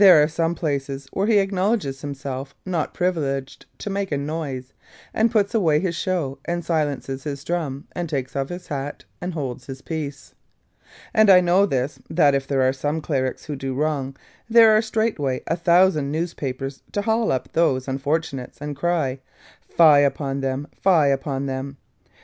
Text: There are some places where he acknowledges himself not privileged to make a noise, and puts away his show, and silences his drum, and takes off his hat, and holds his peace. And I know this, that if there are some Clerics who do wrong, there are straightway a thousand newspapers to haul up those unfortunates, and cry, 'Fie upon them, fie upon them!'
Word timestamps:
There 0.03 0.23
are 0.23 0.27
some 0.27 0.55
places 0.55 1.07
where 1.13 1.27
he 1.27 1.37
acknowledges 1.37 2.01
himself 2.01 2.55
not 2.65 2.91
privileged 2.91 3.67
to 3.77 3.89
make 3.91 4.11
a 4.11 4.17
noise, 4.17 4.73
and 5.13 5.29
puts 5.29 5.53
away 5.53 5.79
his 5.79 5.95
show, 5.95 6.39
and 6.43 6.65
silences 6.65 7.23
his 7.23 7.43
drum, 7.43 7.85
and 7.91 8.09
takes 8.09 8.35
off 8.35 8.49
his 8.49 8.65
hat, 8.69 9.05
and 9.21 9.35
holds 9.35 9.67
his 9.67 9.83
peace. 9.83 10.33
And 11.13 11.29
I 11.29 11.39
know 11.39 11.67
this, 11.67 11.99
that 12.09 12.33
if 12.33 12.47
there 12.47 12.67
are 12.67 12.73
some 12.73 12.99
Clerics 12.99 13.45
who 13.45 13.55
do 13.55 13.75
wrong, 13.75 14.17
there 14.49 14.75
are 14.75 14.81
straightway 14.81 15.41
a 15.45 15.55
thousand 15.55 16.11
newspapers 16.11 16.81
to 16.93 17.03
haul 17.03 17.31
up 17.31 17.51
those 17.53 17.87
unfortunates, 17.87 18.59
and 18.59 18.75
cry, 18.75 19.19
'Fie 19.69 19.99
upon 20.01 20.41
them, 20.41 20.67
fie 20.81 21.09
upon 21.11 21.45
them!' 21.45 21.77